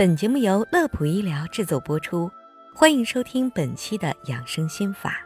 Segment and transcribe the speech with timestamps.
[0.00, 2.30] 本节目由乐普医疗制作播出，
[2.74, 5.20] 欢迎收听本期的养生心法。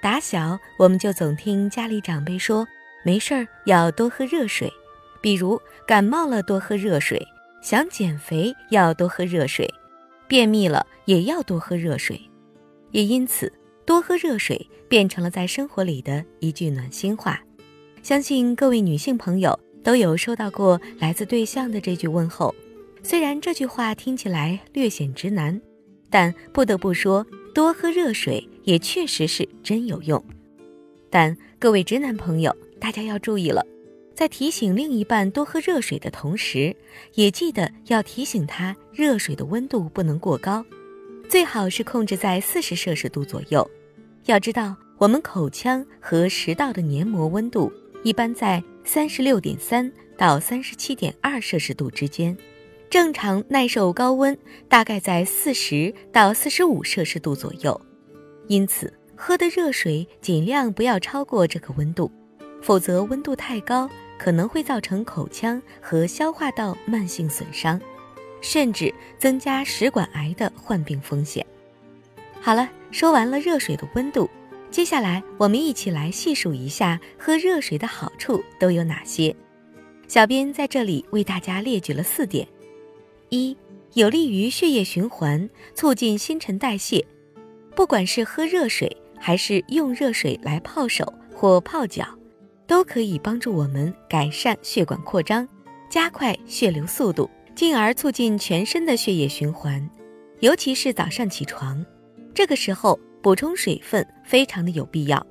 [0.00, 2.64] 打小我们就总听家里长辈说，
[3.04, 4.72] 没事儿要多喝热水，
[5.20, 7.26] 比如感冒了多喝热水，
[7.60, 9.68] 想减肥要多喝热水，
[10.28, 12.20] 便秘了也要多喝热水。
[12.92, 13.52] 也因此，
[13.84, 17.42] 多喝热水变成了在生活里的一句暖心话。
[18.00, 22.54] 相信各位女性朋友都有收到过来自对象的这句问候。
[23.04, 25.60] 虽然这句话听起来略显直男，
[26.08, 30.22] 但不得不说，多喝热水也确实是真有用。
[31.10, 33.66] 但各位直男朋友，大家要注意了，
[34.14, 36.74] 在提醒另一半多喝热水的同时，
[37.14, 40.64] 也记得要提醒他，热水的温度不能过高，
[41.28, 43.68] 最好是控制在四十摄氏度左右。
[44.26, 47.70] 要知道，我们口腔和食道的黏膜温度
[48.04, 52.34] 一般在三十六点三到三十七点二摄氏度之间。
[52.92, 54.36] 正常耐受高温
[54.68, 57.80] 大概在四十到四十五摄氏度左右，
[58.48, 62.12] 因此喝的热水尽量不要超过这个温度，
[62.60, 67.80] 否则温度太高可能会造成口腔和消化道慢性损伤，
[68.42, 71.46] 甚至增加食管癌的患病风险。
[72.42, 74.28] 好了，说完了热水的温度，
[74.70, 79.34] 接下来我们一起来细数一下喝热水的好处都有哪些。
[80.08, 82.46] 小编在这里为大家列举了四点。
[83.32, 83.56] 一
[83.94, 87.02] 有利于血液循环，促进新陈代谢。
[87.74, 92.06] 不管是喝热水，还是用热水来泡手或泡脚，
[92.66, 95.48] 都可以帮助我们改善血管扩张，
[95.88, 99.88] 加快血流速度，进而促进全身的血液循环。
[100.40, 101.82] 尤其是早上起床，
[102.34, 105.26] 这个时候补充水分非常的有必要。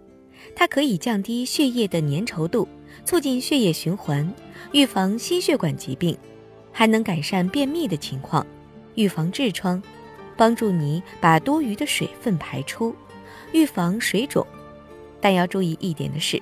[0.55, 2.67] 它可以降低血液的粘稠度，
[3.05, 4.27] 促进血液循环，
[4.71, 6.17] 预防心血管疾病。
[6.71, 8.45] 还能改善便秘的情况，
[8.95, 9.81] 预防痔疮，
[10.35, 12.95] 帮助你把多余的水分排出，
[13.51, 14.45] 预防水肿。
[15.19, 16.41] 但要注意一点的是，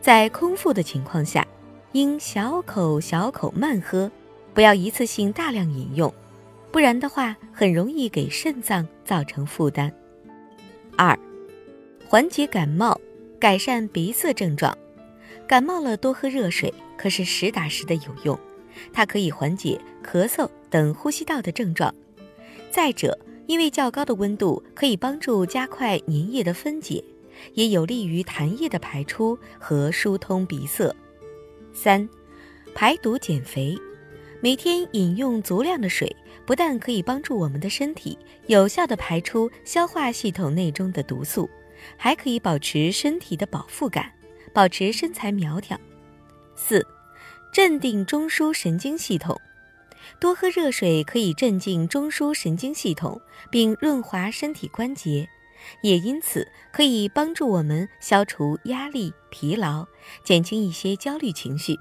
[0.00, 1.46] 在空腹的情况下，
[1.92, 4.10] 应小口小口慢喝，
[4.52, 6.12] 不要一次性大量饮用，
[6.72, 9.92] 不然的话很容易给肾脏造成负担。
[10.96, 11.18] 二，
[12.08, 13.00] 缓解感冒，
[13.38, 14.76] 改善鼻塞症状。
[15.46, 18.36] 感冒了多喝热水，可是实打实的有用。
[18.92, 21.94] 它可以缓解咳嗽等呼吸道的症状。
[22.70, 27.02] 再者，因为较高的温度可以帮助加快粘液的分解，
[27.54, 30.94] 也有利于痰液的排出和疏通鼻塞。
[31.72, 32.08] 三、
[32.74, 33.78] 排毒减肥。
[34.42, 36.14] 每天饮用足量的水，
[36.44, 41.48] 不但可以帮助我们的身体有效地排出消化系统内中的毒素，
[41.96, 44.12] 还可以保持身体的饱腹感，
[44.52, 45.80] 保持身材苗条。
[46.54, 46.86] 四。
[47.56, 49.40] 镇定中枢神经系统，
[50.20, 53.18] 多喝热水可以镇静中枢神经系统，
[53.50, 55.26] 并润滑身体关节，
[55.80, 59.86] 也因此可以帮助我们消除压力、疲劳，
[60.22, 61.74] 减轻一些焦虑情绪。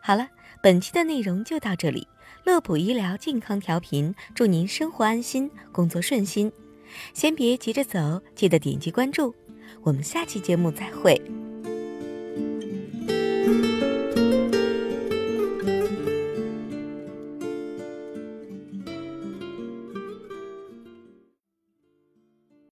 [0.00, 0.26] 好了，
[0.62, 2.08] 本期的内容就到这里。
[2.44, 6.50] 乐普医疗健康调频，祝您生活安心，工作顺心。
[7.12, 9.34] 先别急着走，记得点击关注。
[9.82, 11.20] 我们下期节目再会。